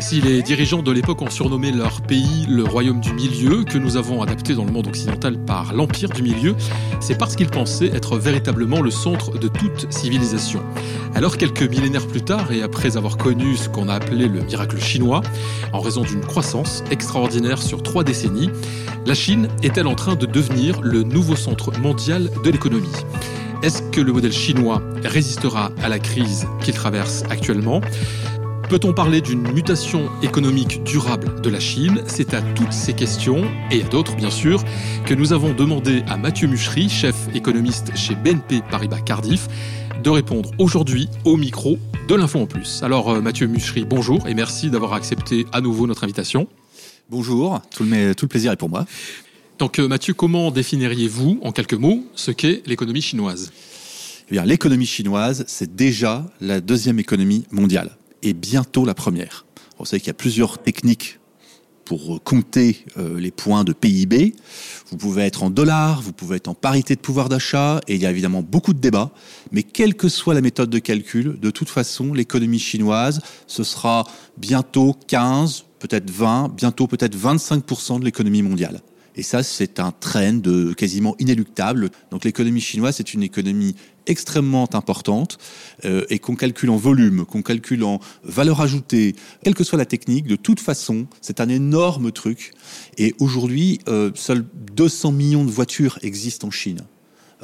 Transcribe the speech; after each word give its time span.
Si 0.00 0.20
les 0.22 0.42
dirigeants 0.42 0.82
de 0.82 0.90
l'époque 0.90 1.20
ont 1.20 1.28
surnommé 1.28 1.70
leur 1.72 2.00
pays 2.00 2.46
le 2.48 2.64
royaume 2.64 3.00
du 3.00 3.12
milieu, 3.12 3.64
que 3.64 3.76
nous 3.76 3.98
avons 3.98 4.22
adapté 4.22 4.54
dans 4.54 4.64
le 4.64 4.72
monde 4.72 4.86
occidental 4.86 5.38
par 5.38 5.74
l'empire 5.74 6.08
du 6.08 6.22
milieu, 6.22 6.56
c'est 7.00 7.18
parce 7.18 7.36
qu'ils 7.36 7.50
pensaient 7.50 7.88
être 7.88 8.16
véritablement 8.16 8.80
le 8.80 8.90
centre 8.90 9.38
de 9.38 9.46
toute 9.46 9.92
civilisation. 9.92 10.62
Alors 11.14 11.36
quelques 11.36 11.62
millénaires 11.62 12.06
plus 12.06 12.22
tard, 12.22 12.50
et 12.50 12.62
après 12.62 12.96
avoir 12.96 13.18
connu 13.18 13.56
ce 13.56 13.68
qu'on 13.68 13.88
a 13.88 13.94
appelé 13.94 14.26
le 14.26 14.40
miracle 14.40 14.80
chinois, 14.80 15.20
en 15.74 15.80
raison 15.80 16.02
d'une 16.02 16.22
croissance 16.22 16.82
extraordinaire 16.90 17.62
sur 17.62 17.82
trois 17.82 18.02
décennies, 18.02 18.50
la 19.04 19.14
Chine 19.14 19.48
est-elle 19.62 19.86
en 19.86 19.94
train 19.94 20.16
de 20.16 20.24
devenir 20.24 20.80
le 20.80 21.02
nouveau 21.02 21.36
centre 21.36 21.78
mondial 21.78 22.30
de 22.42 22.50
l'économie? 22.50 22.88
Est-ce 23.62 23.82
que 23.82 24.00
le 24.00 24.12
modèle 24.12 24.32
chinois 24.32 24.82
résistera 25.04 25.70
à 25.82 25.90
la 25.90 25.98
crise 25.98 26.46
qu'il 26.62 26.74
traverse 26.74 27.22
actuellement? 27.28 27.82
Peut-on 28.70 28.92
parler 28.92 29.20
d'une 29.20 29.52
mutation 29.52 30.08
économique 30.22 30.84
durable 30.84 31.40
de 31.40 31.50
la 31.50 31.58
Chine? 31.58 32.04
C'est 32.06 32.34
à 32.34 32.40
toutes 32.40 32.72
ces 32.72 32.92
questions, 32.92 33.42
et 33.72 33.82
à 33.82 33.88
d'autres 33.88 34.14
bien 34.14 34.30
sûr, 34.30 34.62
que 35.06 35.12
nous 35.12 35.32
avons 35.32 35.52
demandé 35.52 36.04
à 36.06 36.16
Mathieu 36.16 36.46
Muchery, 36.46 36.88
chef 36.88 37.16
économiste 37.34 37.90
chez 37.96 38.14
BNP 38.14 38.62
Paribas 38.70 39.00
Cardiff, 39.00 39.48
de 40.04 40.08
répondre 40.08 40.52
aujourd'hui 40.58 41.08
au 41.24 41.36
micro 41.36 41.80
de 42.06 42.14
l'Info 42.14 42.38
en 42.38 42.46
Plus. 42.46 42.84
Alors 42.84 43.10
euh, 43.10 43.20
Mathieu 43.20 43.48
Muchery, 43.48 43.84
bonjour 43.84 44.28
et 44.28 44.34
merci 44.34 44.70
d'avoir 44.70 44.92
accepté 44.92 45.46
à 45.52 45.60
nouveau 45.60 45.88
notre 45.88 46.04
invitation. 46.04 46.46
Bonjour, 47.10 47.60
tout 47.74 47.82
le, 47.82 48.14
tout 48.14 48.26
le 48.26 48.28
plaisir 48.28 48.52
est 48.52 48.56
pour 48.56 48.68
moi. 48.68 48.86
Donc 49.58 49.80
euh, 49.80 49.88
Mathieu, 49.88 50.14
comment 50.14 50.52
définiriez-vous 50.52 51.40
en 51.42 51.50
quelques 51.50 51.74
mots 51.74 52.04
ce 52.14 52.30
qu'est 52.30 52.62
l'économie 52.66 53.02
chinoise? 53.02 53.50
Eh 54.28 54.34
bien, 54.34 54.44
l'économie 54.44 54.86
chinoise, 54.86 55.42
c'est 55.48 55.74
déjà 55.74 56.24
la 56.40 56.60
deuxième 56.60 57.00
économie 57.00 57.46
mondiale 57.50 57.96
et 58.22 58.32
bientôt 58.32 58.84
la 58.84 58.94
première. 58.94 59.46
Vous 59.78 59.86
savez 59.86 60.00
qu'il 60.00 60.08
y 60.08 60.10
a 60.10 60.14
plusieurs 60.14 60.58
techniques 60.58 61.20
pour 61.90 62.14
euh, 62.14 62.18
compter 62.20 62.84
euh, 62.98 63.18
les 63.18 63.32
points 63.32 63.64
de 63.64 63.72
PIB. 63.72 64.34
Vous 64.90 64.96
pouvez 64.96 65.22
être 65.22 65.42
en 65.42 65.50
dollars, 65.50 66.02
vous 66.02 66.12
pouvez 66.12 66.36
être 66.36 66.46
en 66.46 66.54
parité 66.54 66.94
de 66.94 67.00
pouvoir 67.00 67.28
d'achat, 67.28 67.80
et 67.88 67.96
il 67.96 68.00
y 68.00 68.06
a 68.06 68.10
évidemment 68.10 68.42
beaucoup 68.42 68.74
de 68.74 68.78
débats. 68.78 69.10
Mais 69.50 69.64
quelle 69.64 69.94
que 69.94 70.08
soit 70.08 70.34
la 70.34 70.40
méthode 70.40 70.70
de 70.70 70.78
calcul, 70.78 71.40
de 71.40 71.50
toute 71.50 71.68
façon, 71.68 72.12
l'économie 72.12 72.60
chinoise, 72.60 73.20
ce 73.48 73.64
sera 73.64 74.06
bientôt 74.36 74.96
15, 75.08 75.64
peut-être 75.80 76.10
20, 76.10 76.54
bientôt 76.54 76.86
peut-être 76.86 77.16
25% 77.16 77.98
de 77.98 78.04
l'économie 78.04 78.42
mondiale. 78.42 78.82
Et 79.16 79.22
ça, 79.22 79.42
c'est 79.42 79.80
un 79.80 79.92
trend 79.92 80.42
quasiment 80.76 81.16
inéluctable. 81.18 81.90
Donc 82.10 82.24
l'économie 82.24 82.60
chinoise, 82.60 82.96
c'est 82.96 83.14
une 83.14 83.22
économie 83.22 83.74
extrêmement 84.06 84.68
importante 84.74 85.38
euh, 85.84 86.04
et 86.10 86.18
qu'on 86.18 86.34
calcule 86.34 86.70
en 86.70 86.76
volume, 86.76 87.24
qu'on 87.24 87.42
calcule 87.42 87.84
en 87.84 88.00
valeur 88.24 88.60
ajoutée, 88.60 89.14
quelle 89.44 89.54
que 89.54 89.64
soit 89.64 89.78
la 89.78 89.84
technique, 89.84 90.26
de 90.26 90.36
toute 90.36 90.60
façon, 90.60 91.06
c'est 91.20 91.40
un 91.40 91.48
énorme 91.48 92.12
truc. 92.12 92.52
Et 92.98 93.14
aujourd'hui, 93.20 93.80
euh, 93.88 94.10
seuls 94.14 94.44
200 94.74 95.12
millions 95.12 95.44
de 95.44 95.50
voitures 95.50 95.98
existent 96.02 96.48
en 96.48 96.50
Chine. 96.50 96.80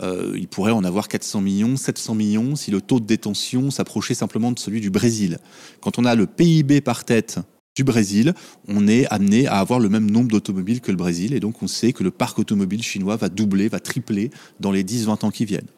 Euh, 0.03 0.35
il 0.37 0.49
pourrait 0.49 0.73
en 0.73 0.85
avoir 0.85 1.09
400 1.09 1.41
millions, 1.41 1.77
700 1.77 2.15
millions 2.15 2.57
si 2.57 2.71
le 2.71 2.81
taux 2.81 3.01
de 3.01 3.07
détention 3.07 3.71
s'approchait 3.71 4.15
simplement 4.15 4.53
de 4.53 4.59
celui 4.59 4.81
du 4.81 4.91
Brésil. 4.91 5.39
Quand 5.81 5.99
on 5.99 6.05
a 6.05 6.15
le 6.15 6.27
PIB 6.27 6.81
par 6.81 7.05
tête 7.05 7.39
du 7.77 7.85
Brésil, 7.85 8.35
on 8.69 8.89
est 8.89 9.07
amené 9.13 9.47
à 9.47 9.59
avoir 9.59 9.79
le 9.79 9.91
même 9.91 10.11
nombre 10.11 10.31
d'automobiles 10.31 10.81
que 10.81 10.91
le 10.91 10.97
Brésil. 10.97 11.35
Et 11.35 11.41
donc, 11.41 11.63
on 11.63 11.69
sait 11.69 11.93
que 11.93 12.03
le 12.03 12.11
parc 12.11 12.39
automobile 12.39 12.83
chinois 12.83 13.17
va 13.17 13.29
doubler, 13.29 13.69
va 13.69 13.81
tripler 13.81 14.31
dans 14.61 14.73
les 14.73 14.83
10-20 14.83 15.27
ans 15.27 15.31
qui 15.31 15.45
viennent. 15.45 15.69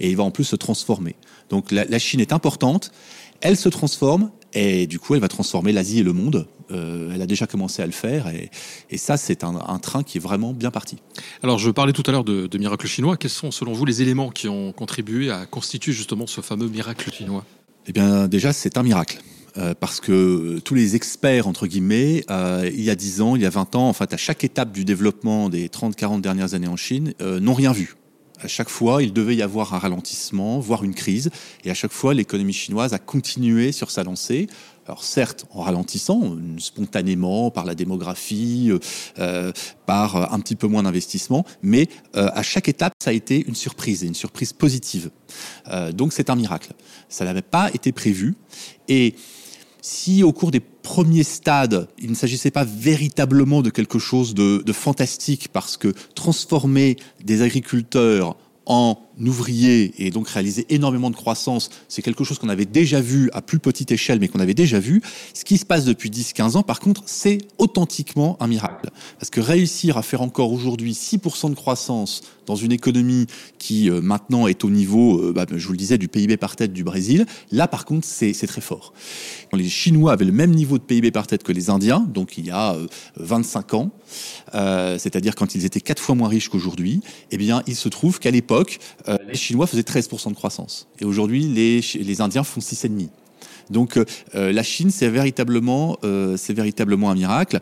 Et 0.00 0.10
il 0.10 0.16
va 0.16 0.24
en 0.24 0.30
plus 0.30 0.44
se 0.44 0.56
transformer. 0.56 1.14
Donc, 1.50 1.70
la, 1.70 1.98
Chine 1.98 2.20
est 2.20 2.32
importante. 2.32 2.90
Elle 3.42 3.58
se 3.58 3.68
transforme. 3.68 4.30
Et 4.54 4.86
du 4.86 4.98
coup, 4.98 5.14
elle 5.14 5.20
va 5.20 5.28
transformer 5.28 5.72
l'Asie 5.72 6.00
et 6.00 6.02
le 6.02 6.12
monde. 6.14 6.46
Euh, 6.70 7.12
elle 7.14 7.20
a 7.20 7.26
déjà 7.26 7.46
commencé 7.46 7.82
à 7.82 7.86
le 7.86 7.92
faire. 7.92 8.28
Et, 8.90 8.96
ça, 8.96 9.18
c'est 9.18 9.44
un, 9.44 9.78
train 9.78 10.02
qui 10.02 10.16
est 10.16 10.20
vraiment 10.20 10.54
bien 10.54 10.70
parti. 10.70 10.96
Alors, 11.42 11.58
je 11.58 11.70
parlais 11.70 11.92
tout 11.92 12.02
à 12.06 12.12
l'heure 12.12 12.24
de, 12.24 12.46
de 12.46 12.58
miracle 12.58 12.86
chinois. 12.86 13.18
Quels 13.18 13.30
sont, 13.30 13.50
selon 13.50 13.74
vous, 13.74 13.84
les 13.84 14.00
éléments 14.00 14.30
qui 14.30 14.48
ont 14.48 14.72
contribué 14.72 15.30
à 15.30 15.44
constituer 15.44 15.92
justement 15.92 16.26
ce 16.26 16.40
fameux 16.40 16.68
miracle 16.68 17.12
chinois? 17.12 17.44
Eh 17.86 17.92
bien, 17.92 18.26
déjà, 18.26 18.54
c'est 18.54 18.78
un 18.78 18.82
miracle. 18.82 19.20
Euh, 19.58 19.74
parce 19.78 20.00
que 20.00 20.60
tous 20.60 20.74
les 20.74 20.96
experts, 20.96 21.46
entre 21.46 21.66
guillemets, 21.66 22.24
euh, 22.30 22.70
il 22.72 22.82
y 22.82 22.90
a 22.90 22.94
10 22.94 23.20
ans, 23.20 23.36
il 23.36 23.42
y 23.42 23.46
a 23.46 23.50
20 23.50 23.74
ans, 23.76 23.88
en 23.88 23.92
fait, 23.92 24.12
à 24.14 24.16
chaque 24.16 24.44
étape 24.44 24.72
du 24.72 24.84
développement 24.84 25.48
des 25.48 25.68
30-40 25.68 26.20
dernières 26.20 26.54
années 26.54 26.68
en 26.68 26.76
Chine, 26.76 27.12
euh, 27.20 27.38
n'ont 27.38 27.54
rien 27.54 27.72
vu. 27.72 27.96
À 28.42 28.48
chaque 28.48 28.68
fois, 28.68 29.04
il 29.04 29.12
devait 29.12 29.36
y 29.36 29.42
avoir 29.42 29.72
un 29.72 29.78
ralentissement, 29.78 30.58
voire 30.58 30.82
une 30.82 30.94
crise, 30.94 31.30
et 31.64 31.70
à 31.70 31.74
chaque 31.74 31.92
fois, 31.92 32.12
l'économie 32.12 32.52
chinoise 32.52 32.92
a 32.92 32.98
continué 32.98 33.70
sur 33.70 33.90
sa 33.90 34.02
lancée. 34.02 34.48
Alors 34.86 35.04
certes, 35.04 35.46
en 35.52 35.62
ralentissant, 35.62 36.36
spontanément, 36.58 37.52
par 37.52 37.64
la 37.64 37.76
démographie, 37.76 38.72
euh, 39.18 39.52
par 39.86 40.32
un 40.32 40.40
petit 40.40 40.56
peu 40.56 40.66
moins 40.66 40.82
d'investissement, 40.82 41.44
mais 41.62 41.86
euh, 42.16 42.30
à 42.34 42.42
chaque 42.42 42.68
étape, 42.68 42.92
ça 43.00 43.10
a 43.10 43.12
été 43.12 43.44
une 43.46 43.54
surprise, 43.54 44.02
une 44.02 44.14
surprise 44.14 44.52
positive. 44.52 45.10
Euh, 45.68 45.92
donc 45.92 46.12
c'est 46.12 46.30
un 46.30 46.34
miracle. 46.34 46.72
Ça 47.08 47.24
n'avait 47.24 47.42
pas 47.42 47.70
été 47.72 47.92
prévu. 47.92 48.34
Et 48.88 49.14
si 49.82 50.22
au 50.22 50.32
cours 50.32 50.52
des 50.52 50.60
premiers 50.60 51.24
stades, 51.24 51.88
il 51.98 52.08
ne 52.08 52.14
s'agissait 52.14 52.52
pas 52.52 52.64
véritablement 52.64 53.60
de 53.60 53.68
quelque 53.68 53.98
chose 53.98 54.32
de, 54.34 54.72
fantastique, 54.72 55.48
parce 55.52 55.76
que 55.76 55.92
transformer 56.14 56.96
des 57.22 57.42
agriculteurs 57.42 58.36
en 58.64 58.96
ouvrier 59.20 59.94
et 59.98 60.10
donc 60.10 60.28
réaliser 60.28 60.66
énormément 60.70 61.10
de 61.10 61.16
croissance, 61.16 61.70
c'est 61.88 62.02
quelque 62.02 62.24
chose 62.24 62.38
qu'on 62.38 62.48
avait 62.48 62.64
déjà 62.64 63.00
vu 63.00 63.30
à 63.32 63.42
plus 63.42 63.58
petite 63.58 63.92
échelle, 63.92 64.18
mais 64.20 64.28
qu'on 64.28 64.40
avait 64.40 64.54
déjà 64.54 64.80
vu. 64.80 65.02
Ce 65.34 65.44
qui 65.44 65.58
se 65.58 65.64
passe 65.64 65.84
depuis 65.84 66.10
10-15 66.10 66.56
ans, 66.56 66.62
par 66.62 66.80
contre, 66.80 67.02
c'est 67.06 67.38
authentiquement 67.58 68.36
un 68.40 68.46
miracle. 68.46 68.90
Parce 69.18 69.30
que 69.30 69.40
réussir 69.40 69.96
à 69.96 70.02
faire 70.02 70.22
encore 70.22 70.52
aujourd'hui 70.52 70.92
6% 70.92 71.50
de 71.50 71.54
croissance 71.54 72.22
dans 72.46 72.56
une 72.56 72.72
économie 72.72 73.26
qui 73.58 73.88
euh, 73.88 74.00
maintenant 74.00 74.46
est 74.46 74.64
au 74.64 74.70
niveau, 74.70 75.20
euh, 75.20 75.32
bah, 75.32 75.46
je 75.54 75.64
vous 75.64 75.72
le 75.72 75.78
disais, 75.78 75.98
du 75.98 76.08
PIB 76.08 76.36
par 76.36 76.56
tête 76.56 76.72
du 76.72 76.84
Brésil, 76.84 77.26
là 77.50 77.68
par 77.68 77.84
contre, 77.84 78.06
c'est 78.06 78.32
très 78.46 78.60
fort. 78.60 78.92
Quand 79.50 79.56
les 79.56 79.68
Chinois 79.68 80.12
avaient 80.12 80.24
le 80.24 80.32
même 80.32 80.50
niveau 80.50 80.78
de 80.78 80.82
PIB 80.82 81.10
par 81.10 81.26
tête 81.26 81.42
que 81.42 81.52
les 81.52 81.70
Indiens, 81.70 82.00
donc 82.00 82.38
il 82.38 82.46
y 82.46 82.50
a 82.50 82.76
25 83.16 83.74
euh, 83.74 83.76
ans, 83.76 83.90
c'est-à-dire 84.98 85.34
quand 85.34 85.54
ils 85.54 85.64
étaient 85.64 85.80
quatre 85.80 86.02
fois 86.02 86.14
moins 86.14 86.28
riches 86.28 86.48
qu'aujourd'hui, 86.48 87.00
eh 87.30 87.36
bien, 87.36 87.62
il 87.66 87.76
se 87.76 87.88
trouve 87.88 88.18
qu'à 88.18 88.30
l'époque, 88.30 88.78
euh, 89.08 89.16
les 89.26 89.34
Chinois 89.34 89.66
faisaient 89.66 89.82
13% 89.82 90.30
de 90.30 90.34
croissance. 90.34 90.88
Et 91.00 91.04
aujourd'hui, 91.04 91.42
les, 91.44 92.20
Indiens 92.20 92.44
font 92.44 92.60
6,5%. 92.60 93.08
Donc 93.70 93.96
euh, 93.96 94.04
euh, 94.34 94.52
la 94.52 94.62
Chine, 94.62 94.90
c'est 94.90 95.08
véritablement, 95.08 95.98
véritablement 96.02 97.10
un 97.10 97.14
miracle 97.14 97.58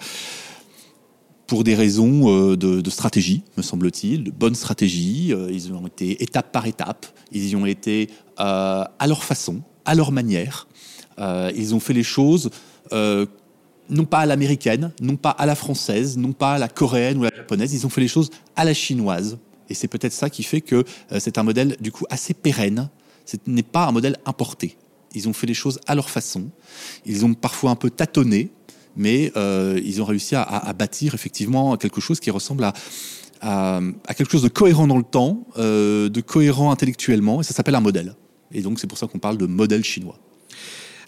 pour 1.46 1.64
des 1.64 1.74
raisons 1.74 2.54
de, 2.54 2.90
stratégie, 2.90 3.42
me 3.56 3.62
semble-t-il, 3.62 4.24
de 4.24 4.30
bonne 4.30 4.54
stratégie. 4.54 5.34
Ils 5.50 5.72
ont 5.72 5.86
été 5.86 6.22
étape 6.22 6.52
par 6.52 6.66
étape, 6.66 7.06
ils 7.32 7.48
y 7.48 7.56
ont 7.56 7.66
été 7.66 8.08
à 8.36 9.06
leur 9.08 9.24
façon, 9.24 9.60
à 9.84 9.96
leur 9.96 10.12
manière. 10.12 10.68
Ils 11.18 11.74
ont 11.74 11.80
fait 11.80 11.92
les 11.92 12.04
choses 12.04 12.50
non 13.90 14.04
pas 14.04 14.20
à 14.20 14.26
l'américaine, 14.26 14.92
non 15.00 15.16
pas 15.16 15.30
à 15.30 15.46
la 15.46 15.54
française, 15.54 16.16
non 16.16 16.32
pas 16.32 16.54
à 16.54 16.58
la 16.58 16.68
coréenne 16.68 17.18
ou 17.18 17.24
à 17.24 17.30
la 17.30 17.36
japonaise, 17.36 17.74
ils 17.74 17.84
ont 17.84 17.90
fait 17.90 18.00
les 18.00 18.08
choses 18.08 18.30
à 18.56 18.64
la 18.64 18.72
chinoise, 18.74 19.38
et 19.70 19.74
c'est 19.74 19.88
peut-être 19.88 20.12
ça 20.12 20.28
qui 20.28 20.42
fait 20.42 20.60
que 20.60 20.84
euh, 21.12 21.18
c'est 21.18 21.38
un 21.38 21.42
modèle 21.42 21.76
du 21.80 21.92
coup 21.92 22.04
assez 22.10 22.34
pérenne. 22.34 22.90
Ce 23.24 23.36
n'est 23.46 23.62
pas 23.62 23.86
un 23.86 23.92
modèle 23.92 24.18
importé. 24.26 24.76
Ils 25.14 25.28
ont 25.28 25.32
fait 25.32 25.46
les 25.46 25.54
choses 25.54 25.80
à 25.86 25.94
leur 25.94 26.10
façon. 26.10 26.50
Ils 27.06 27.24
ont 27.24 27.34
parfois 27.34 27.70
un 27.70 27.76
peu 27.76 27.90
tâtonné, 27.90 28.50
mais 28.96 29.32
euh, 29.36 29.80
ils 29.84 30.02
ont 30.02 30.04
réussi 30.04 30.34
à, 30.34 30.72
bâtir 30.76 31.14
effectivement 31.14 31.76
quelque 31.76 32.00
chose 32.00 32.20
qui 32.20 32.30
ressemble 32.30 32.64
à, 32.64 32.72
à, 33.40 33.80
quelque 34.16 34.30
chose 34.30 34.42
de 34.42 34.48
cohérent 34.48 34.86
dans 34.86 34.98
le 34.98 35.04
temps, 35.04 35.46
euh, 35.56 36.08
de 36.08 36.20
cohérent 36.20 36.70
intellectuellement, 36.70 37.40
et 37.40 37.44
ça 37.44 37.54
s'appelle 37.54 37.74
un 37.74 37.80
modèle. 37.80 38.14
Et 38.52 38.62
donc 38.62 38.80
c'est 38.80 38.86
pour 38.86 38.98
ça 38.98 39.06
qu'on 39.06 39.18
parle 39.18 39.38
de 39.38 39.46
modèle 39.46 39.84
chinois. 39.84 40.18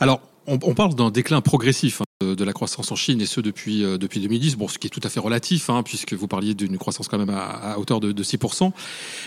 Alors, 0.01 0.21
on, 0.47 0.75
parle 0.75 0.95
d'un 0.95 1.11
déclin 1.11 1.41
progressif 1.41 2.01
hein, 2.01 2.35
de 2.35 2.45
la 2.45 2.53
croissance 2.53 2.91
en 2.91 2.97
Chine 2.97 3.21
et 3.21 3.27
ce 3.27 3.41
depuis, 3.41 3.85
euh, 3.85 3.99
depuis 3.99 4.21
2010, 4.21 4.57
bon, 4.57 4.69
ce 4.69 4.79
qui 4.79 4.87
est 4.87 4.91
tout 4.91 5.01
à 5.05 5.09
fait 5.09 5.21
relatif, 5.21 5.71
hein, 5.71 5.83
puisque 5.83 6.15
vous 6.15 6.27
parliez 6.27 6.55
d'une 6.55 6.79
croissance 6.79 7.09
quand 7.09 7.19
même 7.19 7.31
à, 7.31 7.79
hauteur 7.79 8.01
de, 8.01 8.23
6%. 8.23 8.73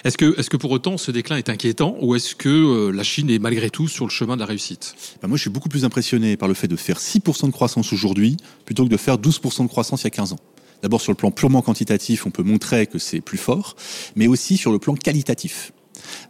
Est-ce 0.03 0.17
que, 0.17 0.39
est 0.39 0.50
que 0.50 0.57
pour 0.57 0.71
autant 0.71 0.97
ce 0.97 1.12
déclin 1.12 1.38
est 1.38 1.50
inquiétant 1.50 1.97
ou 2.01 2.15
est-ce 2.15 2.35
que 2.35 2.50
euh, 2.50 2.91
la 2.91 3.03
Chine 3.03 3.29
est 3.29 3.39
malgré 3.39 3.69
tout 3.69 3.88
sur 3.88 4.06
le 4.06 4.12
chemin 4.12 4.35
de 4.35 4.41
la 4.41 4.45
réussite? 4.45 4.95
Ben 5.21 5.27
Moi, 5.27 5.38
je 5.38 5.41
suis 5.41 5.50
beaucoup 5.50 5.69
plus 5.69 5.85
impressionné 5.85 6.38
par 6.38 6.47
le 6.47 6.53
fait 6.53 6.67
de 6.67 6.75
faire 6.75 7.00
6% 7.00 7.47
de 7.47 7.51
croissance 7.51 7.94
aujourd'hui 7.94 8.38
plutôt 8.65 8.83
que 8.83 8.89
de 8.89 8.97
faire 8.97 9.17
12% 9.17 9.63
de 9.63 9.67
croissance 9.67 10.01
il 10.01 10.06
y 10.06 10.07
a 10.07 10.12
15 10.12 10.33
ans. 10.33 10.39
D'abord, 10.81 11.01
sur 11.01 11.12
le 11.12 11.15
plan 11.15 11.31
purement 11.31 11.62
quantitatif, 11.62 12.25
on 12.25 12.31
peut 12.31 12.44
montrer 12.44 12.85
que 12.85 13.00
c'est 13.00 13.21
plus 13.21 13.38
fort, 13.38 13.75
mais 14.15 14.27
aussi 14.27 14.57
sur 14.57 14.71
le 14.71 14.79
plan 14.79 14.94
qualitatif. 14.94 15.71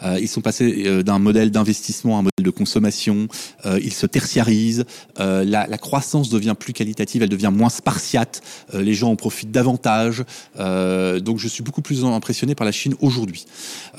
Euh, 0.03 0.19
ils 0.19 0.27
sont 0.27 0.41
passés 0.41 0.83
euh, 0.85 1.03
d'un 1.03 1.19
modèle 1.19 1.51
d'investissement 1.51 2.17
à 2.17 2.19
un 2.19 2.23
modèle 2.23 2.43
de 2.43 2.49
consommation. 2.49 3.27
Euh, 3.65 3.79
ils 3.81 3.93
se 3.93 4.05
tertiarisent. 4.05 4.85
La, 5.17 5.43
la, 5.43 5.77
croissance 5.77 6.29
devient 6.29 6.55
plus 6.57 6.73
qualitative, 6.73 7.23
elle 7.23 7.29
devient 7.29 7.51
moins 7.53 7.69
spartiate. 7.69 8.41
les 8.73 8.93
gens 8.93 9.11
en 9.11 9.15
profitent 9.15 9.51
davantage. 9.51 10.23
donc 10.57 11.39
je 11.39 11.47
suis 11.47 11.63
beaucoup 11.63 11.81
plus 11.81 12.03
impressionné 12.03 12.55
par 12.55 12.65
la 12.65 12.71
Chine 12.71 12.95
aujourd'hui. 13.01 13.45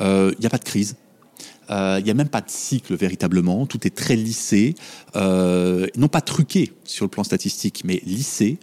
Il 0.01 0.35
n'y 0.39 0.47
a 0.47 0.51
pas 0.51 0.59
de 0.59 0.65
crise. 0.65 0.97
Il 1.69 2.03
n'y 2.05 2.11
a 2.11 2.15
même 2.15 2.29
pas 2.29 2.41
de 2.41 2.51
cycle 2.51 2.95
véritablement. 2.97 3.67
Tout 3.67 3.87
est 3.87 3.95
très 3.95 4.17
lissé, 4.17 4.75
non 5.15 6.09
pas 6.09 6.21
truqué 6.21 6.73
sur 6.85 7.05
le 7.05 7.11
plan 7.11 7.25
statistique, 7.25 7.83
mais 7.85 8.03
lissé, 8.05 8.59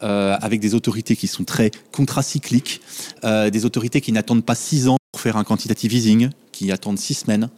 avec 0.00 0.60
des 0.60 0.74
autorités 0.74 1.16
qui 1.16 1.26
sont 1.26 1.44
très 1.44 1.70
contracycliques, 1.92 2.80
des 3.24 3.64
autorités 3.64 4.00
qui 4.00 4.12
n'attendent 4.12 4.44
pas 4.44 4.54
six 4.54 4.88
ans 4.88 4.98
pour 5.12 5.20
faire 5.20 5.36
un 5.36 5.44
quantitative 5.44 5.92
easing, 5.92 6.30
qui 6.58 6.72
attendent 6.72 6.98
six 6.98 7.14
semaines, 7.14 7.50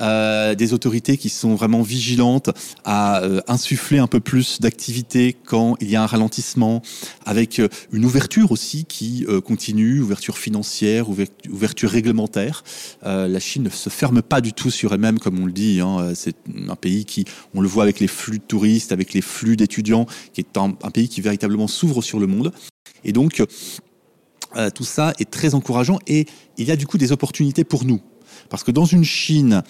euh, 0.00 0.54
des 0.54 0.72
autorités 0.72 1.18
qui 1.18 1.28
sont 1.28 1.54
vraiment 1.54 1.82
vigilantes 1.82 2.48
à 2.86 3.22
euh, 3.22 3.42
insuffler 3.48 3.98
un 3.98 4.06
peu 4.06 4.18
plus 4.18 4.62
d'activité 4.62 5.36
quand 5.44 5.76
il 5.82 5.90
y 5.90 5.96
a 5.96 6.02
un 6.02 6.06
ralentissement, 6.06 6.80
avec 7.26 7.58
euh, 7.58 7.68
une 7.92 8.06
ouverture 8.06 8.52
aussi 8.52 8.86
qui 8.86 9.26
continue, 9.44 10.00
ouverture 10.00 10.38
financière, 10.38 11.06
ouverture 11.50 11.90
réglementaire. 11.90 12.64
la 13.02 13.40
Chine 13.40 13.64
ne 13.64 13.70
se 13.70 13.90
ferme 13.90 14.22
pas 14.22 14.40
du 14.40 14.52
tout 14.52 14.70
sur 14.70 14.94
elle-même, 14.94 15.18
comme 15.18 15.38
on 15.40 15.46
le 15.46 15.52
dit. 15.52 15.80
Hein. 15.80 16.12
C'est 16.14 16.36
un 16.68 16.76
pays 16.76 17.04
qui, 17.04 17.24
on 17.54 17.60
le 17.60 17.68
voit 17.68 17.82
avec 17.82 18.00
les 18.00 18.06
flux 18.06 18.38
de 18.38 18.44
touristes, 18.44 18.92
avec 18.92 19.12
les 19.12 19.20
flux 19.20 19.56
d'étudiants, 19.56 20.06
qui 20.32 20.40
est 20.40 20.56
un, 20.56 20.70
pays 20.70 21.08
qui 21.08 21.20
véritablement 21.20 21.66
s'ouvre 21.66 22.02
sur 22.02 22.18
le 22.18 22.26
monde. 22.26 22.52
Et 23.04 23.12
donc, 23.12 23.42
tout 24.74 24.84
ça 24.84 25.12
est 25.18 25.30
très 25.30 25.54
encourageant 25.54 25.98
et 26.06 26.26
il 26.56 26.66
y 26.66 26.70
a 26.70 26.76
du 26.76 26.86
coup 26.86 26.98
des 26.98 27.12
opportunités 27.12 27.64
pour 27.64 27.84
nous. 27.84 28.00
Parce 28.48 28.64
que 28.64 28.70
dans 28.70 28.84
une 28.84 29.04
Chine 29.04 29.62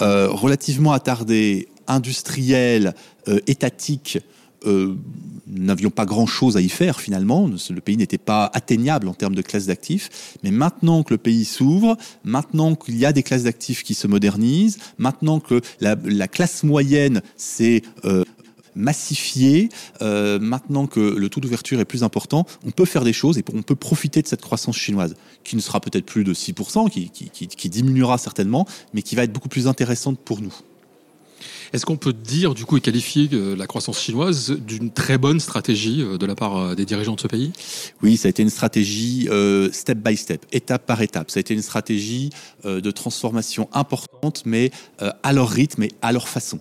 euh, 0.00 0.28
relativement 0.28 0.92
attardée, 0.92 1.68
industrielle, 1.86 2.94
euh, 3.28 3.38
étatique, 3.46 4.18
euh, 4.66 4.94
n'avions 5.46 5.90
pas 5.90 6.06
grand-chose 6.06 6.56
à 6.56 6.60
y 6.60 6.68
faire 6.68 7.00
finalement. 7.00 7.48
Le 7.48 7.80
pays 7.80 7.96
n'était 7.96 8.18
pas 8.18 8.50
atteignable 8.52 9.06
en 9.06 9.14
termes 9.14 9.34
de 9.34 9.42
classe 9.42 9.66
d'actifs. 9.66 10.36
Mais 10.42 10.50
maintenant 10.50 11.02
que 11.02 11.14
le 11.14 11.18
pays 11.18 11.44
s'ouvre, 11.44 11.96
maintenant 12.24 12.74
qu'il 12.74 12.96
y 12.96 13.06
a 13.06 13.12
des 13.12 13.22
classes 13.22 13.44
d'actifs 13.44 13.84
qui 13.84 13.94
se 13.94 14.06
modernisent, 14.06 14.78
maintenant 14.98 15.38
que 15.38 15.60
la, 15.80 15.96
la 16.04 16.26
classe 16.26 16.64
moyenne 16.64 17.22
s'est 17.36 17.82
euh, 18.04 18.24
massifié, 18.76 19.68
euh, 20.02 20.38
maintenant 20.38 20.86
que 20.86 21.00
le 21.00 21.28
taux 21.28 21.40
d'ouverture 21.40 21.80
est 21.80 21.84
plus 21.84 22.02
important, 22.02 22.46
on 22.64 22.70
peut 22.70 22.84
faire 22.84 23.04
des 23.04 23.12
choses 23.12 23.38
et 23.38 23.44
on 23.52 23.62
peut 23.62 23.74
profiter 23.74 24.22
de 24.22 24.28
cette 24.28 24.42
croissance 24.42 24.76
chinoise, 24.76 25.14
qui 25.44 25.56
ne 25.56 25.60
sera 25.60 25.80
peut-être 25.80 26.06
plus 26.06 26.24
de 26.24 26.34
6%, 26.34 26.90
qui, 26.90 27.10
qui, 27.10 27.30
qui, 27.30 27.48
qui 27.48 27.68
diminuera 27.68 28.18
certainement, 28.18 28.66
mais 28.94 29.02
qui 29.02 29.16
va 29.16 29.24
être 29.24 29.32
beaucoup 29.32 29.48
plus 29.48 29.66
intéressante 29.66 30.18
pour 30.18 30.40
nous. 30.40 30.54
Est-ce 31.72 31.86
qu'on 31.86 31.96
peut 31.96 32.12
dire, 32.12 32.54
du 32.54 32.64
coup, 32.64 32.76
et 32.76 32.80
qualifier 32.80 33.28
euh, 33.32 33.56
la 33.56 33.66
croissance 33.66 34.00
chinoise 34.00 34.50
d'une 34.50 34.90
très 34.90 35.18
bonne 35.18 35.40
stratégie 35.40 36.02
euh, 36.02 36.18
de 36.18 36.26
la 36.26 36.34
part 36.34 36.56
euh, 36.56 36.74
des 36.74 36.84
dirigeants 36.84 37.14
de 37.14 37.20
ce 37.20 37.26
pays? 37.26 37.52
Oui, 38.02 38.16
ça 38.16 38.28
a 38.28 38.30
été 38.30 38.42
une 38.42 38.50
stratégie 38.50 39.28
step 39.72 39.98
by 39.98 40.16
step, 40.16 40.44
étape 40.52 40.86
par 40.86 41.02
étape. 41.02 41.30
Ça 41.30 41.38
a 41.38 41.40
été 41.40 41.54
une 41.54 41.62
stratégie 41.62 42.30
de 42.64 42.90
transformation 42.90 43.68
importante, 43.72 44.42
mais 44.44 44.70
à 44.98 45.32
leur 45.32 45.48
rythme 45.48 45.84
et 45.84 45.92
à 46.02 46.12
leur 46.12 46.28
façon. 46.28 46.58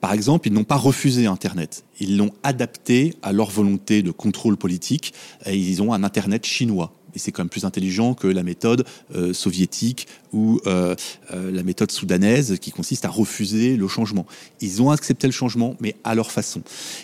Par 0.00 0.12
exemple, 0.12 0.48
ils 0.48 0.52
n'ont 0.52 0.64
pas 0.64 0.76
refusé 0.76 1.26
Internet. 1.26 1.84
Ils 2.00 2.16
l'ont 2.16 2.32
adapté 2.42 3.14
à 3.22 3.32
leur 3.32 3.50
volonté 3.50 4.02
de 4.02 4.10
contrôle 4.10 4.56
politique. 4.56 5.12
Et 5.46 5.56
ils 5.56 5.82
ont 5.82 5.92
un 5.92 6.02
Internet 6.04 6.46
chinois 6.46 6.92
et 7.16 7.18
c'est 7.18 7.32
quand 7.32 7.42
même 7.42 7.48
plus 7.48 7.64
intelligent 7.64 8.14
que 8.14 8.26
la 8.26 8.42
méthode 8.42 8.86
euh, 9.14 9.32
soviétique 9.32 10.06
ou 10.34 10.60
euh, 10.66 10.94
euh, 11.32 11.50
la 11.50 11.62
méthode 11.62 11.90
soudanaise 11.90 12.58
qui 12.60 12.70
consiste 12.70 13.06
à 13.06 13.08
refuser 13.08 13.76
le 13.76 13.88
changement. 13.88 14.26
Ils 14.60 14.82
ont 14.82 14.90
accepté 14.90 15.26
le 15.26 15.32
changement, 15.32 15.76
mais 15.80 15.96
à 16.04 16.14
leur 16.14 16.30
façon. 16.30 16.60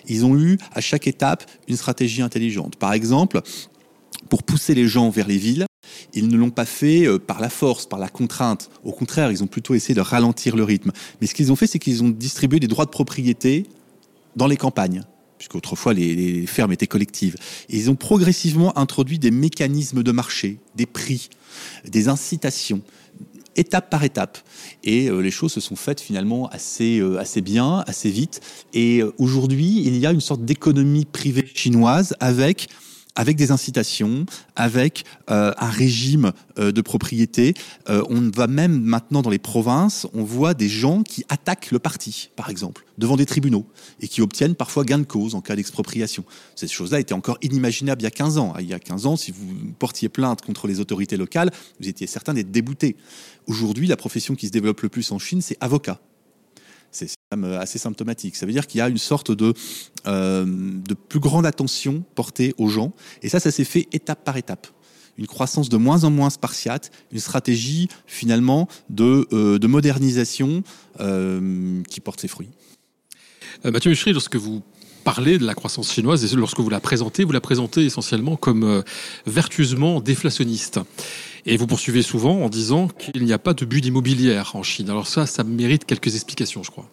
Ils 0.06 0.26
ont 0.26 0.38
eu 0.38 0.58
à 0.74 0.82
chaque 0.82 1.06
étape 1.06 1.44
une 1.66 1.76
stratégie 1.76 2.20
intelligente. 2.20 2.76
Par 2.76 2.92
exemple, 2.92 3.40
pour 4.28 4.42
pousser 4.42 4.74
les 4.74 4.86
gens 4.86 5.08
vers 5.08 5.26
les 5.26 5.38
villes, 5.38 5.64
ils 6.12 6.28
ne 6.28 6.36
l'ont 6.36 6.50
pas 6.50 6.66
fait 6.66 7.06
par 7.18 7.40
la 7.40 7.48
force, 7.48 7.86
par 7.86 7.98
la 7.98 8.08
contrainte. 8.08 8.68
Au 8.84 8.92
contraire, 8.92 9.32
ils 9.32 9.42
ont 9.42 9.46
plutôt 9.46 9.74
essayé 9.74 9.94
de 9.94 10.00
ralentir 10.02 10.56
le 10.56 10.64
rythme. 10.64 10.92
Mais 11.20 11.26
ce 11.26 11.34
qu'ils 11.34 11.50
ont 11.50 11.56
fait, 11.56 11.66
c'est 11.66 11.78
qu'ils 11.78 12.04
ont 12.04 12.10
distribué 12.10 12.60
des 12.60 12.68
droits 12.68 12.84
de 12.84 12.90
propriété 12.90 13.64
dans 14.36 14.46
les 14.46 14.58
campagnes 14.58 15.04
puisqu'autrefois 15.42 15.92
les, 15.92 16.14
les 16.14 16.46
fermes 16.46 16.70
étaient 16.70 16.86
collectives. 16.86 17.34
Et 17.68 17.76
ils 17.76 17.90
ont 17.90 17.96
progressivement 17.96 18.78
introduit 18.78 19.18
des 19.18 19.32
mécanismes 19.32 20.04
de 20.04 20.12
marché, 20.12 20.60
des 20.76 20.86
prix, 20.86 21.30
des 21.84 22.06
incitations, 22.06 22.80
étape 23.56 23.90
par 23.90 24.04
étape. 24.04 24.38
Et 24.84 25.08
euh, 25.08 25.18
les 25.18 25.32
choses 25.32 25.52
se 25.52 25.60
sont 25.60 25.74
faites 25.74 26.00
finalement 26.00 26.48
assez, 26.50 27.00
euh, 27.00 27.18
assez 27.18 27.40
bien, 27.40 27.82
assez 27.88 28.08
vite. 28.08 28.40
Et 28.72 29.00
euh, 29.00 29.12
aujourd'hui, 29.18 29.82
il 29.84 29.96
y 29.98 30.06
a 30.06 30.12
une 30.12 30.20
sorte 30.20 30.44
d'économie 30.44 31.06
privée 31.06 31.50
chinoise 31.52 32.14
avec 32.20 32.68
avec 33.14 33.36
des 33.36 33.50
incitations, 33.50 34.24
avec 34.56 35.04
euh, 35.30 35.52
un 35.58 35.68
régime 35.68 36.32
euh, 36.58 36.72
de 36.72 36.80
propriété. 36.80 37.54
Euh, 37.88 38.02
on 38.08 38.30
va 38.34 38.46
même 38.46 38.80
maintenant 38.80 39.22
dans 39.22 39.30
les 39.30 39.38
provinces, 39.38 40.06
on 40.14 40.24
voit 40.24 40.54
des 40.54 40.68
gens 40.68 41.02
qui 41.02 41.24
attaquent 41.28 41.70
le 41.70 41.78
parti, 41.78 42.30
par 42.36 42.48
exemple, 42.48 42.84
devant 42.98 43.16
des 43.16 43.26
tribunaux, 43.26 43.66
et 44.00 44.08
qui 44.08 44.22
obtiennent 44.22 44.54
parfois 44.54 44.84
gain 44.84 44.98
de 44.98 45.04
cause 45.04 45.34
en 45.34 45.40
cas 45.40 45.56
d'expropriation. 45.56 46.24
Cette 46.56 46.72
chose-là 46.72 47.00
était 47.00 47.14
encore 47.14 47.38
inimaginable 47.42 48.02
il 48.02 48.04
y 48.04 48.08
a 48.08 48.10
15 48.10 48.38
ans. 48.38 48.54
Il 48.58 48.66
y 48.66 48.74
a 48.74 48.78
15 48.78 49.06
ans, 49.06 49.16
si 49.16 49.30
vous 49.30 49.46
portiez 49.78 50.08
plainte 50.08 50.42
contre 50.42 50.66
les 50.66 50.80
autorités 50.80 51.16
locales, 51.16 51.50
vous 51.80 51.88
étiez 51.88 52.06
certain 52.06 52.34
d'être 52.34 52.50
débouté. 52.50 52.96
Aujourd'hui, 53.46 53.86
la 53.86 53.96
profession 53.96 54.34
qui 54.34 54.46
se 54.46 54.52
développe 54.52 54.80
le 54.80 54.88
plus 54.88 55.10
en 55.12 55.18
Chine, 55.18 55.42
c'est 55.42 55.56
avocat. 55.60 56.00
C'est 56.92 57.08
euh, 57.34 57.58
assez 57.58 57.78
symptomatique. 57.78 58.36
Ça 58.36 58.44
veut 58.46 58.52
dire 58.52 58.66
qu'il 58.66 58.78
y 58.78 58.82
a 58.82 58.88
une 58.88 58.98
sorte 58.98 59.32
de, 59.32 59.54
euh, 60.06 60.44
de 60.46 60.94
plus 60.94 61.20
grande 61.20 61.46
attention 61.46 62.04
portée 62.14 62.54
aux 62.58 62.68
gens. 62.68 62.92
Et 63.22 63.30
ça, 63.30 63.40
ça 63.40 63.50
s'est 63.50 63.64
fait 63.64 63.88
étape 63.92 64.24
par 64.24 64.36
étape. 64.36 64.66
Une 65.18 65.26
croissance 65.26 65.68
de 65.68 65.76
moins 65.76 66.04
en 66.04 66.10
moins 66.10 66.30
spartiate, 66.30 66.90
une 67.10 67.18
stratégie 67.18 67.88
finalement 68.06 68.68
de, 68.90 69.26
euh, 69.32 69.58
de 69.58 69.66
modernisation 69.66 70.62
qui 71.88 72.00
porte 72.00 72.20
ses 72.20 72.28
fruits. 72.28 72.50
Mathieu 73.64 73.90
Michery, 73.90 74.12
lorsque 74.12 74.36
vous 74.36 74.62
parlez 75.04 75.38
de 75.38 75.44
la 75.44 75.54
croissance 75.54 75.92
chinoise 75.92 76.22
et 76.24 76.36
lorsque 76.36 76.60
vous 76.60 76.68
la 76.68 76.80
présentez, 76.80 77.24
vous 77.24 77.32
la 77.32 77.40
présentez 77.40 77.84
essentiellement 77.84 78.36
comme 78.36 78.84
vertueusement 79.26 80.00
déflationniste. 80.00 80.78
Et 81.44 81.56
vous 81.56 81.66
poursuivez 81.66 82.02
souvent 82.02 82.42
en 82.42 82.48
disant 82.48 82.88
qu'il 82.88 83.24
n'y 83.24 83.32
a 83.32 83.38
pas 83.38 83.52
de 83.52 83.64
bulle 83.64 83.84
immobilière 83.84 84.54
en 84.54 84.62
Chine. 84.62 84.88
Alors 84.90 85.08
ça, 85.08 85.26
ça 85.26 85.42
mérite 85.42 85.84
quelques 85.84 86.14
explications, 86.14 86.62
je 86.62 86.70
crois. 86.70 86.88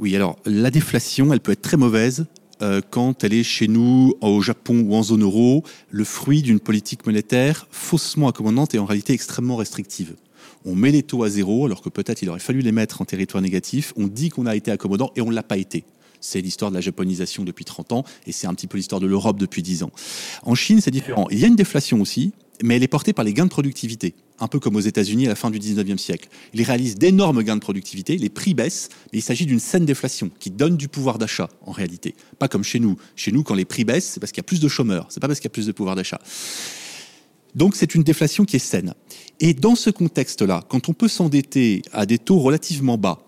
Oui, 0.00 0.16
alors 0.16 0.38
la 0.44 0.70
déflation, 0.70 1.32
elle 1.32 1.40
peut 1.40 1.52
être 1.52 1.62
très 1.62 1.76
mauvaise 1.76 2.26
euh, 2.62 2.80
quand 2.90 3.22
elle 3.24 3.32
est 3.32 3.42
chez 3.42 3.68
nous, 3.68 4.14
au 4.20 4.40
Japon 4.40 4.84
ou 4.86 4.94
en 4.94 5.02
zone 5.02 5.22
euro, 5.22 5.62
le 5.90 6.04
fruit 6.04 6.42
d'une 6.42 6.60
politique 6.60 7.06
monétaire 7.06 7.68
faussement 7.70 8.28
accommodante 8.28 8.74
et 8.74 8.78
en 8.78 8.84
réalité 8.84 9.12
extrêmement 9.12 9.56
restrictive. 9.56 10.16
On 10.64 10.74
met 10.74 10.90
les 10.90 11.02
taux 11.02 11.22
à 11.22 11.30
zéro 11.30 11.64
alors 11.64 11.80
que 11.80 11.88
peut-être 11.88 12.22
il 12.22 12.28
aurait 12.28 12.40
fallu 12.40 12.60
les 12.60 12.72
mettre 12.72 13.00
en 13.00 13.04
territoire 13.04 13.42
négatif. 13.42 13.94
On 13.96 14.08
dit 14.08 14.28
qu'on 14.28 14.46
a 14.46 14.56
été 14.56 14.70
accommodant 14.70 15.12
et 15.16 15.22
on 15.22 15.30
ne 15.30 15.34
l'a 15.34 15.42
pas 15.42 15.56
été. 15.56 15.84
C'est 16.20 16.42
l'histoire 16.42 16.70
de 16.70 16.76
la 16.76 16.82
japonisation 16.82 17.44
depuis 17.44 17.64
30 17.64 17.92
ans 17.92 18.04
et 18.26 18.32
c'est 18.32 18.46
un 18.46 18.52
petit 18.52 18.66
peu 18.66 18.76
l'histoire 18.76 19.00
de 19.00 19.06
l'Europe 19.06 19.38
depuis 19.38 19.62
10 19.62 19.84
ans. 19.84 19.90
En 20.42 20.54
Chine, 20.54 20.82
c'est 20.82 20.90
différent. 20.90 21.28
Il 21.30 21.38
y 21.38 21.44
a 21.44 21.48
une 21.48 21.56
déflation 21.56 22.00
aussi, 22.00 22.32
mais 22.62 22.76
elle 22.76 22.82
est 22.82 22.88
portée 22.88 23.12
par 23.12 23.24
les 23.24 23.32
gains 23.32 23.44
de 23.44 23.50
productivité, 23.50 24.14
un 24.38 24.48
peu 24.48 24.58
comme 24.58 24.76
aux 24.76 24.80
États-Unis 24.80 25.26
à 25.26 25.30
la 25.30 25.34
fin 25.34 25.50
du 25.50 25.58
19e 25.58 25.98
siècle. 25.98 26.28
Ils 26.54 26.62
réalisent 26.62 26.96
d'énormes 26.96 27.42
gains 27.42 27.56
de 27.56 27.60
productivité, 27.60 28.16
les 28.16 28.28
prix 28.28 28.54
baissent, 28.54 28.88
mais 29.12 29.18
il 29.18 29.22
s'agit 29.22 29.46
d'une 29.46 29.60
saine 29.60 29.84
déflation 29.84 30.30
qui 30.38 30.50
donne 30.50 30.76
du 30.76 30.88
pouvoir 30.88 31.18
d'achat 31.18 31.48
en 31.62 31.72
réalité. 31.72 32.14
Pas 32.38 32.48
comme 32.48 32.64
chez 32.64 32.80
nous. 32.80 32.96
Chez 33.16 33.32
nous, 33.32 33.42
quand 33.42 33.54
les 33.54 33.64
prix 33.64 33.84
baissent, 33.84 34.10
c'est 34.12 34.20
parce 34.20 34.32
qu'il 34.32 34.38
y 34.38 34.44
a 34.44 34.48
plus 34.48 34.60
de 34.60 34.68
chômeurs, 34.68 35.06
c'est 35.10 35.20
pas 35.20 35.28
parce 35.28 35.40
qu'il 35.40 35.48
y 35.48 35.52
a 35.52 35.54
plus 35.54 35.66
de 35.66 35.72
pouvoir 35.72 35.96
d'achat. 35.96 36.20
Donc 37.54 37.74
c'est 37.76 37.94
une 37.94 38.02
déflation 38.02 38.44
qui 38.44 38.56
est 38.56 38.60
saine. 38.60 38.94
Et 39.40 39.54
dans 39.54 39.74
ce 39.74 39.90
contexte-là, 39.90 40.64
quand 40.68 40.88
on 40.88 40.92
peut 40.92 41.08
s'endetter 41.08 41.82
à 41.92 42.06
des 42.06 42.18
taux 42.18 42.38
relativement 42.38 42.98
bas, 42.98 43.26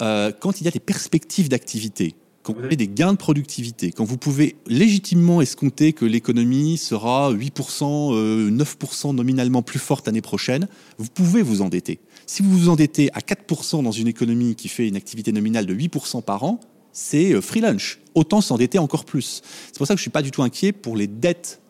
euh, 0.00 0.32
quand 0.38 0.60
il 0.60 0.64
y 0.64 0.68
a 0.68 0.70
des 0.70 0.80
perspectives 0.80 1.48
d'activité, 1.48 2.14
vous 2.52 2.64
avez 2.64 2.76
des 2.76 2.88
gains 2.88 3.12
de 3.12 3.18
productivité, 3.18 3.92
quand 3.92 4.04
vous 4.04 4.16
pouvez 4.16 4.56
légitimement 4.66 5.40
escompter 5.40 5.92
que 5.92 6.04
l'économie 6.04 6.78
sera 6.78 7.32
8%, 7.32 8.14
euh, 8.14 8.50
9% 8.50 9.14
nominalement 9.14 9.62
plus 9.62 9.78
forte 9.78 10.06
l'année 10.06 10.20
prochaine, 10.20 10.68
vous 10.98 11.08
pouvez 11.12 11.42
vous 11.42 11.62
endetter. 11.62 12.00
Si 12.26 12.42
vous 12.42 12.50
vous 12.50 12.68
endettez 12.68 13.10
à 13.12 13.20
4% 13.20 13.82
dans 13.82 13.92
une 13.92 14.08
économie 14.08 14.54
qui 14.54 14.68
fait 14.68 14.88
une 14.88 14.96
activité 14.96 15.32
nominale 15.32 15.66
de 15.66 15.74
8% 15.74 16.22
par 16.22 16.44
an, 16.44 16.60
c'est 16.92 17.32
euh, 17.32 17.40
free 17.40 17.60
lunch. 17.60 18.00
Autant 18.14 18.40
s'endetter 18.40 18.78
encore 18.78 19.04
plus. 19.04 19.42
C'est 19.66 19.78
pour 19.78 19.86
ça 19.86 19.94
que 19.94 19.98
je 19.98 20.02
ne 20.02 20.04
suis 20.04 20.10
pas 20.10 20.22
du 20.22 20.30
tout 20.30 20.42
inquiet 20.42 20.72
pour 20.72 20.96
les 20.96 21.06
dettes 21.06 21.60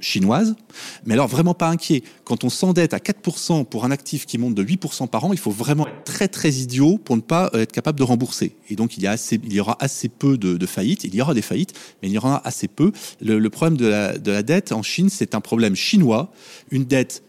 chinoise. 0.00 0.56
Mais 1.04 1.14
alors 1.14 1.28
vraiment 1.28 1.54
pas 1.54 1.68
inquiet. 1.68 2.02
Quand 2.24 2.44
on 2.44 2.48
s'endette 2.48 2.94
à 2.94 2.98
4% 2.98 3.64
pour 3.64 3.84
un 3.84 3.90
actif 3.90 4.26
qui 4.26 4.38
monte 4.38 4.54
de 4.54 4.64
8% 4.64 5.08
par 5.08 5.24
an, 5.24 5.32
il 5.32 5.38
faut 5.38 5.50
vraiment 5.50 5.86
être 5.86 6.04
très 6.04 6.28
très 6.28 6.50
idiot 6.50 6.98
pour 6.98 7.16
ne 7.16 7.22
pas 7.22 7.50
euh, 7.54 7.62
être 7.62 7.72
capable 7.72 7.98
de 7.98 8.04
rembourser. 8.04 8.56
Et 8.68 8.76
donc 8.76 8.96
il 8.96 9.04
y, 9.04 9.60
aura 9.60 9.76
assez 9.80 10.08
peu 10.08 10.38
de, 10.38 10.66
faillites. 10.66 11.04
Il 11.04 11.14
y 11.14 11.22
aura 11.22 11.34
des 11.34 11.42
faillites, 11.42 11.74
mais 12.02 12.08
il 12.08 12.12
y 12.12 12.18
aura 12.18 12.46
assez 12.46 12.68
peu. 12.68 12.92
Le, 13.20 13.48
problème 13.48 13.76
de 13.76 13.86
la 13.86 14.42
dette 14.42 14.72
en 14.72 14.82
Chine, 14.82 15.08
c'est 15.08 15.34
un 15.34 15.40
problème 15.40 15.74
chinois. 15.74 16.32
Une 16.70 16.84
dette 16.84 17.22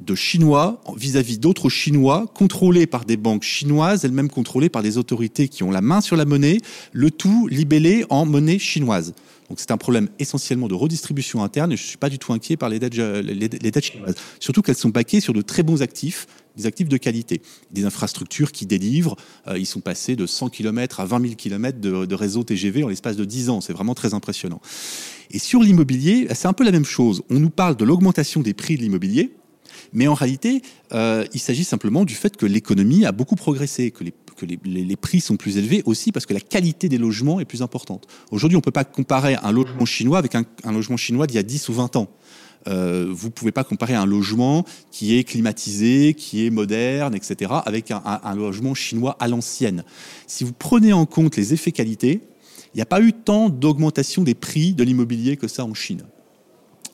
de 0.00 0.14
Chinois 0.14 0.80
vis-à-vis 0.96 1.38
d'autres 1.38 1.68
Chinois, 1.68 2.26
contrôlés 2.34 2.86
par 2.86 3.04
des 3.04 3.16
banques 3.16 3.42
chinoises, 3.42 4.04
elles-mêmes 4.04 4.30
contrôlées 4.30 4.68
par 4.68 4.82
des 4.82 4.98
autorités 4.98 5.48
qui 5.48 5.62
ont 5.62 5.70
la 5.70 5.80
main 5.80 6.00
sur 6.00 6.16
la 6.16 6.24
monnaie, 6.24 6.58
le 6.92 7.10
tout 7.10 7.48
libellé 7.48 8.04
en 8.10 8.24
monnaie 8.24 8.58
chinoise. 8.58 9.14
Donc 9.48 9.60
c'est 9.60 9.70
un 9.70 9.78
problème 9.78 10.08
essentiellement 10.18 10.68
de 10.68 10.74
redistribution 10.74 11.42
interne 11.42 11.72
et 11.72 11.76
je 11.76 11.82
ne 11.82 11.86
suis 11.86 11.96
pas 11.96 12.10
du 12.10 12.18
tout 12.18 12.32
inquiet 12.32 12.56
par 12.56 12.68
les 12.68 12.78
dettes, 12.78 12.94
les, 12.96 13.48
dettes 13.48 13.84
chinoises. 13.84 14.14
Surtout 14.40 14.60
qu'elles 14.60 14.76
sont 14.76 14.90
baquées 14.90 15.20
sur 15.20 15.32
de 15.32 15.40
très 15.40 15.62
bons 15.62 15.80
actifs, 15.80 16.26
des 16.56 16.66
actifs 16.66 16.88
de 16.88 16.96
qualité, 16.98 17.40
des 17.70 17.84
infrastructures 17.84 18.52
qui 18.52 18.66
délivrent. 18.66 19.16
Euh, 19.46 19.58
ils 19.58 19.66
sont 19.66 19.80
passés 19.80 20.16
de 20.16 20.26
100 20.26 20.50
km 20.50 21.00
à 21.00 21.06
20 21.06 21.22
000 21.22 21.34
km 21.34 21.80
de, 21.80 22.04
de 22.04 22.14
réseau 22.14 22.44
TGV 22.44 22.84
en 22.84 22.88
l'espace 22.88 23.16
de 23.16 23.24
10 23.24 23.48
ans. 23.48 23.60
C'est 23.62 23.72
vraiment 23.72 23.94
très 23.94 24.12
impressionnant. 24.12 24.60
Et 25.30 25.38
sur 25.38 25.62
l'immobilier, 25.62 26.28
c'est 26.34 26.48
un 26.48 26.52
peu 26.52 26.64
la 26.64 26.72
même 26.72 26.84
chose. 26.84 27.22
On 27.30 27.38
nous 27.38 27.50
parle 27.50 27.76
de 27.76 27.84
l'augmentation 27.84 28.42
des 28.42 28.54
prix 28.54 28.76
de 28.76 28.82
l'immobilier, 28.82 29.32
mais 29.92 30.06
en 30.06 30.14
réalité, 30.14 30.62
euh, 30.92 31.24
il 31.32 31.40
s'agit 31.40 31.64
simplement 31.64 32.04
du 32.04 32.14
fait 32.14 32.36
que 32.36 32.46
l'économie 32.46 33.04
a 33.04 33.12
beaucoup 33.12 33.36
progressé, 33.36 33.90
que, 33.90 34.04
les, 34.04 34.12
que 34.36 34.46
les, 34.46 34.96
prix 34.96 35.20
sont 35.20 35.36
plus 35.36 35.56
élevés 35.56 35.82
aussi 35.86 36.12
parce 36.12 36.26
que 36.26 36.34
la 36.34 36.40
qualité 36.40 36.88
des 36.88 36.98
logements 36.98 37.40
est 37.40 37.44
plus 37.44 37.62
importante. 37.62 38.06
Aujourd'hui, 38.30 38.56
on 38.56 38.60
ne 38.60 38.64
peut 38.64 38.70
pas 38.70 38.84
comparer 38.84 39.36
un 39.42 39.52
logement 39.52 39.84
chinois 39.84 40.18
avec 40.18 40.34
un, 40.34 40.44
logement 40.72 40.96
chinois 40.96 41.26
d'il 41.26 41.36
y 41.36 41.40
a 41.40 41.42
10 41.42 41.68
ou 41.68 41.74
20 41.74 41.96
ans. 41.96 42.08
Euh, 42.66 43.06
vous 43.10 43.28
ne 43.28 43.32
pouvez 43.32 43.52
pas 43.52 43.64
comparer 43.64 43.94
un 43.94 44.04
logement 44.04 44.64
qui 44.90 45.16
est 45.16 45.24
climatisé, 45.24 46.14
qui 46.14 46.44
est 46.44 46.50
moderne, 46.50 47.14
etc., 47.14 47.52
avec 47.64 47.90
un, 47.90 48.02
un, 48.04 48.20
un 48.24 48.34
logement 48.34 48.74
chinois 48.74 49.16
à 49.20 49.28
l'ancienne. 49.28 49.84
Si 50.26 50.44
vous 50.44 50.52
prenez 50.52 50.92
en 50.92 51.06
compte 51.06 51.36
les 51.36 51.54
effets 51.54 51.72
qualité, 51.72 52.20
il 52.74 52.76
n'y 52.76 52.82
a 52.82 52.86
pas 52.86 53.00
eu 53.00 53.12
tant 53.12 53.48
d'augmentation 53.48 54.22
des 54.22 54.34
prix 54.34 54.74
de 54.74 54.84
l'immobilier 54.84 55.36
que 55.36 55.48
ça 55.48 55.64
en 55.64 55.72
Chine 55.72 56.02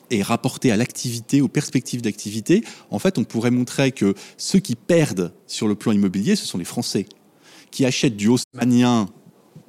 et 0.09 0.21
rapporté 0.21 0.71
à 0.71 0.77
l'activité, 0.77 1.41
aux 1.41 1.47
perspectives 1.47 2.01
d'activité, 2.01 2.63
en 2.89 2.99
fait, 2.99 3.17
on 3.17 3.23
pourrait 3.23 3.51
montrer 3.51 3.91
que 3.91 4.13
ceux 4.37 4.59
qui 4.59 4.75
perdent 4.75 5.33
sur 5.47 5.67
le 5.67 5.75
plan 5.75 5.91
immobilier, 5.91 6.35
ce 6.35 6.45
sont 6.45 6.57
les 6.57 6.65
Français, 6.65 7.05
qui 7.71 7.85
achètent 7.85 8.17
du 8.17 8.27
haussmanien 8.27 9.07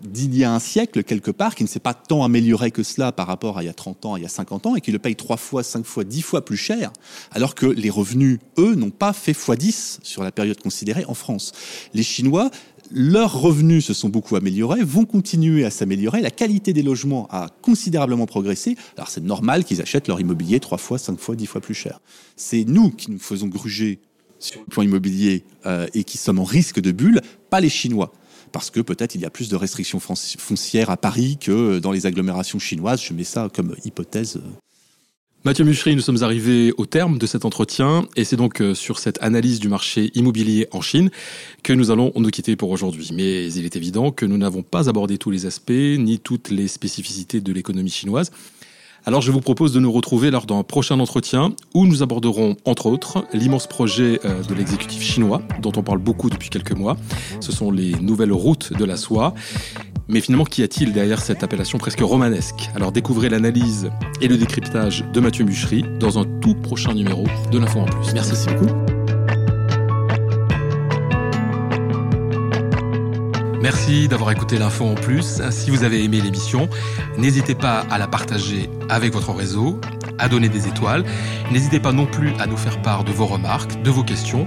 d'il 0.02 0.36
y 0.36 0.44
a 0.44 0.52
un 0.52 0.58
siècle, 0.58 1.02
quelque 1.02 1.30
part, 1.30 1.54
qui 1.54 1.62
ne 1.62 1.68
s'est 1.68 1.80
pas 1.80 1.94
tant 1.94 2.22
amélioré 2.22 2.70
que 2.70 2.82
cela 2.82 3.12
par 3.12 3.26
rapport 3.26 3.58
à 3.58 3.62
il 3.62 3.66
y 3.66 3.70
a 3.70 3.74
30 3.74 4.04
ans, 4.06 4.16
il 4.16 4.22
y 4.22 4.26
a 4.26 4.30
50 4.30 4.66
ans, 4.66 4.76
et 4.76 4.80
qui 4.80 4.92
le 4.92 4.98
paye 4.98 5.16
trois 5.16 5.36
fois, 5.36 5.62
cinq 5.62 5.84
fois, 5.84 6.04
dix 6.04 6.22
fois 6.22 6.44
plus 6.44 6.56
cher, 6.56 6.92
alors 7.30 7.54
que 7.54 7.66
les 7.66 7.90
revenus, 7.90 8.38
eux, 8.58 8.74
n'ont 8.74 8.90
pas 8.90 9.12
fait 9.12 9.34
fois 9.34 9.56
10 9.56 10.00
sur 10.02 10.22
la 10.22 10.32
période 10.32 10.60
considérée 10.60 11.04
en 11.06 11.14
France. 11.14 11.52
Les 11.94 12.02
Chinois 12.02 12.50
leurs 12.90 13.40
revenus 13.40 13.84
se 13.84 13.94
sont 13.94 14.08
beaucoup 14.08 14.36
améliorés, 14.36 14.82
vont 14.82 15.04
continuer 15.04 15.64
à 15.64 15.70
s'améliorer, 15.70 16.20
la 16.20 16.30
qualité 16.30 16.72
des 16.72 16.82
logements 16.82 17.28
a 17.30 17.48
considérablement 17.62 18.26
progressé, 18.26 18.76
alors 18.96 19.08
c'est 19.08 19.22
normal 19.22 19.64
qu'ils 19.64 19.80
achètent 19.80 20.08
leur 20.08 20.20
immobilier 20.20 20.60
trois 20.60 20.78
fois, 20.78 20.98
cinq 20.98 21.18
fois, 21.18 21.36
dix 21.36 21.46
fois 21.46 21.60
plus 21.60 21.74
cher. 21.74 22.00
C'est 22.36 22.64
nous 22.64 22.90
qui 22.90 23.10
nous 23.10 23.18
faisons 23.18 23.48
gruger 23.48 24.00
sur 24.38 24.60
le 24.60 24.66
plan 24.66 24.82
immobilier 24.82 25.44
euh, 25.64 25.86
et 25.94 26.04
qui 26.04 26.18
sommes 26.18 26.38
en 26.38 26.44
risque 26.44 26.80
de 26.80 26.92
bulle, 26.92 27.20
pas 27.50 27.60
les 27.60 27.68
Chinois. 27.68 28.12
Parce 28.52 28.70
que 28.70 28.80
peut-être 28.80 29.14
il 29.14 29.20
y 29.20 29.24
a 29.24 29.30
plus 29.30 29.48
de 29.48 29.56
restrictions 29.56 30.00
foncières 30.00 30.90
à 30.90 30.96
Paris 30.96 31.36
que 31.38 31.78
dans 31.78 31.92
les 31.92 32.06
agglomérations 32.06 32.58
chinoises. 32.58 33.02
Je 33.02 33.12
mets 33.12 33.24
ça 33.24 33.48
comme 33.52 33.74
hypothèse 33.84 34.40
Mathieu 35.46 35.64
Muchery, 35.64 35.94
nous 35.94 36.02
sommes 36.02 36.24
arrivés 36.24 36.74
au 36.76 36.86
terme 36.86 37.18
de 37.18 37.26
cet 37.28 37.44
entretien 37.44 38.08
et 38.16 38.24
c'est 38.24 38.34
donc 38.34 38.60
euh, 38.60 38.74
sur 38.74 38.98
cette 38.98 39.22
analyse 39.22 39.60
du 39.60 39.68
marché 39.68 40.10
immobilier 40.16 40.66
en 40.72 40.80
Chine 40.80 41.08
que 41.62 41.72
nous 41.72 41.92
allons 41.92 42.10
nous 42.16 42.30
quitter 42.30 42.56
pour 42.56 42.68
aujourd'hui. 42.70 43.10
Mais 43.14 43.52
il 43.52 43.64
est 43.64 43.76
évident 43.76 44.10
que 44.10 44.26
nous 44.26 44.38
n'avons 44.38 44.64
pas 44.64 44.88
abordé 44.88 45.18
tous 45.18 45.30
les 45.30 45.46
aspects 45.46 45.70
ni 45.70 46.18
toutes 46.18 46.50
les 46.50 46.66
spécificités 46.66 47.40
de 47.40 47.52
l'économie 47.52 47.90
chinoise. 47.90 48.32
Alors 49.04 49.20
je 49.20 49.30
vous 49.30 49.40
propose 49.40 49.72
de 49.72 49.78
nous 49.78 49.92
retrouver 49.92 50.32
lors 50.32 50.46
d'un 50.46 50.64
prochain 50.64 50.98
entretien 50.98 51.52
où 51.74 51.86
nous 51.86 52.02
aborderons 52.02 52.56
entre 52.64 52.86
autres 52.86 53.24
l'immense 53.32 53.68
projet 53.68 54.18
euh, 54.24 54.42
de 54.42 54.52
l'exécutif 54.52 55.00
chinois 55.00 55.42
dont 55.62 55.70
on 55.76 55.84
parle 55.84 55.98
beaucoup 55.98 56.28
depuis 56.28 56.50
quelques 56.50 56.72
mois. 56.72 56.96
Ce 57.38 57.52
sont 57.52 57.70
les 57.70 57.92
nouvelles 58.00 58.32
routes 58.32 58.72
de 58.72 58.84
la 58.84 58.96
soie. 58.96 59.32
Mais 60.08 60.20
finalement, 60.20 60.44
qu'y 60.44 60.62
a-t-il 60.62 60.92
derrière 60.92 61.20
cette 61.20 61.42
appellation 61.42 61.78
presque 61.78 62.00
romanesque? 62.00 62.70
Alors 62.76 62.92
découvrez 62.92 63.28
l'analyse 63.28 63.90
et 64.20 64.28
le 64.28 64.36
décryptage 64.36 65.04
de 65.12 65.18
Mathieu 65.18 65.44
Bûchery 65.44 65.84
dans 65.98 66.20
un 66.20 66.24
tout 66.40 66.54
prochain 66.54 66.94
numéro 66.94 67.24
de 67.50 67.58
l'Info 67.58 67.80
en 67.80 67.86
Plus. 67.86 68.12
Merci 68.14 68.46
beaucoup. 68.48 68.72
Merci 73.60 74.06
d'avoir 74.06 74.30
écouté 74.30 74.58
l'info 74.58 74.84
en 74.84 74.94
plus. 74.94 75.42
Si 75.50 75.70
vous 75.70 75.82
avez 75.82 76.04
aimé 76.04 76.20
l'émission, 76.20 76.68
n'hésitez 77.18 77.56
pas 77.56 77.80
à 77.90 77.98
la 77.98 78.06
partager 78.06 78.70
avec 78.88 79.12
votre 79.12 79.32
réseau, 79.32 79.80
à 80.18 80.28
donner 80.28 80.48
des 80.48 80.68
étoiles. 80.68 81.04
N'hésitez 81.50 81.80
pas 81.80 81.90
non 81.90 82.06
plus 82.06 82.32
à 82.38 82.46
nous 82.46 82.56
faire 82.56 82.80
part 82.80 83.02
de 83.02 83.10
vos 83.10 83.26
remarques, 83.26 83.82
de 83.82 83.90
vos 83.90 84.04
questions, 84.04 84.46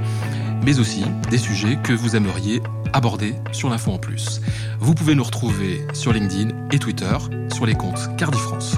mais 0.63 0.79
aussi 0.79 1.03
des 1.29 1.37
sujets 1.37 1.77
que 1.83 1.93
vous 1.93 2.15
aimeriez 2.15 2.61
aborder 2.93 3.35
sur 3.51 3.69
l'info 3.69 3.91
en 3.91 3.99
plus. 3.99 4.41
Vous 4.79 4.93
pouvez 4.93 5.15
nous 5.15 5.23
retrouver 5.23 5.85
sur 5.93 6.13
LinkedIn 6.13 6.49
et 6.71 6.79
Twitter 6.79 7.17
sur 7.53 7.65
les 7.65 7.75
comptes 7.75 8.15
Cardifrance. 8.17 8.75